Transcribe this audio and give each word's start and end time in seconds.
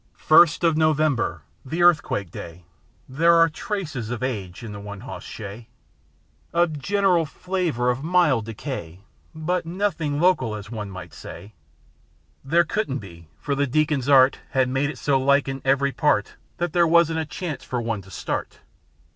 First 0.17 0.63
of 0.63 0.75
November 0.75 1.43
â 1.63 1.69
The 1.69 1.83
Earthquake 1.83 2.31
day 2.31 2.63
â 2.63 3.17
There 3.17 3.35
are 3.35 3.49
traces 3.49 4.09
of 4.09 4.23
age 4.23 4.63
in 4.63 4.71
the 4.71 4.79
one 4.79 5.01
hoss 5.01 5.23
shay, 5.23 5.69
A 6.55 6.65
general 6.65 7.27
flavour 7.27 7.91
of 7.91 8.03
mild 8.03 8.45
decay, 8.45 9.01
But 9.35 9.67
nothing 9.67 10.19
local, 10.19 10.55
as 10.55 10.71
one 10.71 10.91
may 10.91 11.09
say. 11.09 11.53
There 12.43 12.63
couldn't 12.63 12.97
be 12.97 13.27
â 13.41 13.41
for 13.43 13.53
the 13.53 13.67
deacon's 13.67 14.09
art 14.09 14.39
Had 14.49 14.69
made 14.69 14.89
it 14.89 14.97
so 14.97 15.19
like 15.19 15.47
in 15.47 15.61
every 15.63 15.91
part 15.91 16.33
That 16.57 16.73
there 16.73 16.87
wasn't 16.87 17.19
a 17.19 17.25
chance 17.27 17.63
for 17.63 17.79
one 17.79 18.01
to 18.01 18.09
start. 18.09 18.61